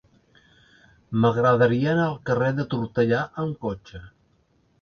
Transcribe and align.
M'agradaria 1.25 1.91
anar 1.93 2.07
al 2.13 2.17
carrer 2.31 2.49
de 2.61 2.65
Tortellà 2.75 3.23
amb 3.45 3.63
cotxe. 3.67 4.03